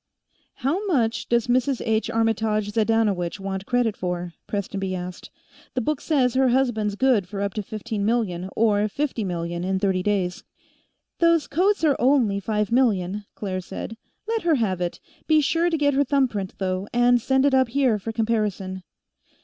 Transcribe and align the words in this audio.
"How 0.55 0.83
much 0.87 1.29
does 1.29 1.45
Mrs. 1.45 1.79
H. 1.85 2.09
Armytage 2.09 2.71
Zydanowycz 2.71 3.39
want 3.39 3.67
credit 3.67 3.95
for?" 3.95 4.33
Prestonby 4.47 4.95
asked. 4.95 5.29
"The 5.75 5.81
book 5.81 6.01
says 6.01 6.33
her 6.33 6.47
husband's 6.47 6.95
good 6.95 7.27
for 7.27 7.39
up 7.41 7.53
to 7.53 7.61
fifteen 7.61 8.03
million, 8.03 8.49
or 8.55 8.87
fifty 8.87 9.23
million 9.23 9.63
in 9.63 9.77
thirty 9.77 10.01
days." 10.01 10.43
"Those 11.19 11.45
coats 11.45 11.83
are 11.83 11.95
only 11.99 12.39
five 12.39 12.71
million," 12.71 13.25
Claire 13.35 13.61
said. 13.61 13.95
"Let 14.27 14.41
her 14.41 14.55
have 14.55 14.81
it; 14.81 14.99
be 15.27 15.39
sure 15.39 15.69
to 15.69 15.77
get 15.77 15.93
her 15.93 16.03
thumbprint, 16.03 16.55
though, 16.57 16.87
and 16.91 17.21
send 17.21 17.45
it 17.45 17.53
up 17.53 17.67
here 17.69 17.99
for 17.99 18.11
comparison." 18.11 18.81